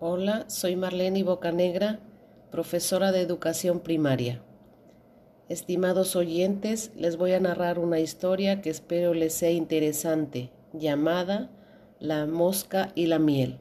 Hola, 0.00 0.44
soy 0.46 0.76
Marlene 0.76 1.24
Bocanegra, 1.24 1.98
profesora 2.52 3.10
de 3.10 3.20
educación 3.20 3.80
primaria. 3.80 4.40
Estimados 5.48 6.14
oyentes, 6.14 6.92
les 6.94 7.16
voy 7.16 7.32
a 7.32 7.40
narrar 7.40 7.80
una 7.80 7.98
historia 7.98 8.62
que 8.62 8.70
espero 8.70 9.12
les 9.12 9.34
sea 9.34 9.50
interesante, 9.50 10.52
llamada 10.72 11.50
La 11.98 12.26
mosca 12.26 12.92
y 12.94 13.06
la 13.06 13.18
miel. 13.18 13.58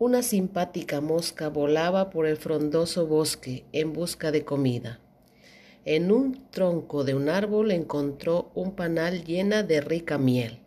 Una 0.00 0.24
simpática 0.24 1.00
mosca 1.00 1.48
volaba 1.48 2.10
por 2.10 2.26
el 2.26 2.38
frondoso 2.38 3.06
bosque 3.06 3.66
en 3.70 3.92
busca 3.92 4.32
de 4.32 4.44
comida. 4.44 4.98
En 5.84 6.10
un 6.10 6.50
tronco 6.50 7.04
de 7.04 7.14
un 7.14 7.28
árbol 7.28 7.70
encontró 7.70 8.50
un 8.56 8.72
panal 8.72 9.22
llena 9.22 9.62
de 9.62 9.80
rica 9.80 10.18
miel. 10.18 10.65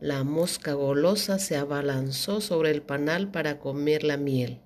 La 0.00 0.24
mosca 0.24 0.74
golosa 0.74 1.38
se 1.38 1.56
abalanzó 1.56 2.42
sobre 2.42 2.70
el 2.70 2.82
panal 2.82 3.30
para 3.30 3.58
comer 3.58 4.04
la 4.04 4.18
miel. 4.18 4.60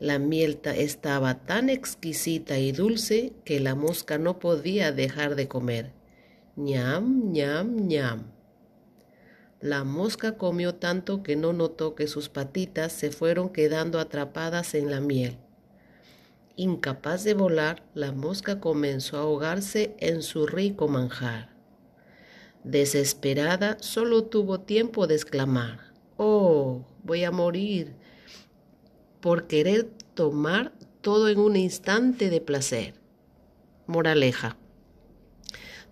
La 0.00 0.18
miel 0.18 0.60
estaba 0.64 1.46
tan 1.46 1.70
exquisita 1.70 2.58
y 2.58 2.72
dulce 2.72 3.32
que 3.44 3.60
la 3.60 3.76
mosca 3.76 4.18
no 4.18 4.40
podía 4.40 4.90
dejar 4.90 5.36
de 5.36 5.46
comer. 5.46 5.92
ñam, 6.56 7.32
ñam, 7.32 7.86
ñam. 7.86 8.32
La 9.60 9.84
mosca 9.84 10.36
comió 10.36 10.74
tanto 10.74 11.22
que 11.22 11.36
no 11.36 11.52
notó 11.52 11.94
que 11.94 12.08
sus 12.08 12.28
patitas 12.28 12.92
se 12.92 13.10
fueron 13.10 13.48
quedando 13.48 14.00
atrapadas 14.00 14.74
en 14.74 14.90
la 14.90 15.00
miel. 15.00 15.38
Incapaz 16.56 17.22
de 17.22 17.34
volar, 17.34 17.84
la 17.94 18.12
mosca 18.12 18.60
comenzó 18.60 19.18
a 19.18 19.20
ahogarse 19.20 19.94
en 19.98 20.22
su 20.22 20.46
rico 20.46 20.88
manjar. 20.88 21.55
Desesperada, 22.66 23.76
solo 23.80 24.24
tuvo 24.24 24.58
tiempo 24.58 25.06
de 25.06 25.14
exclamar, 25.14 25.92
Oh, 26.16 26.84
voy 27.04 27.22
a 27.22 27.30
morir 27.30 27.94
por 29.20 29.46
querer 29.46 29.88
tomar 30.14 30.72
todo 31.00 31.28
en 31.28 31.38
un 31.38 31.54
instante 31.54 32.28
de 32.28 32.40
placer. 32.40 32.94
Moraleja. 33.86 34.56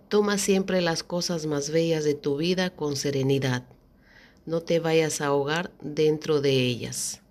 Toma 0.09 0.37
siempre 0.37 0.81
las 0.81 1.03
cosas 1.03 1.45
más 1.45 1.69
bellas 1.69 2.03
de 2.03 2.13
tu 2.13 2.35
vida 2.35 2.71
con 2.71 2.97
serenidad. 2.97 3.63
No 4.45 4.59
te 4.59 4.81
vayas 4.81 5.21
a 5.21 5.27
ahogar 5.27 5.71
dentro 5.81 6.41
de 6.41 6.51
ellas. 6.51 7.21